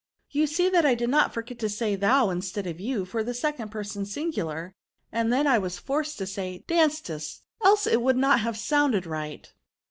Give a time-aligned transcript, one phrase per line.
[0.31, 3.35] You see that I did not forget to say thou instead of you, for the
[3.35, 4.73] second person singular;
[5.11, 9.53] and then I was forced to say dance^^, else it would not have sounded right."